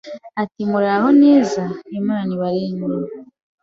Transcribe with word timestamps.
ati 0.41 0.61
Muraho 0.71 1.09
neza, 1.23 1.61
Imana 1.99 2.29
ibarinde 2.35 2.87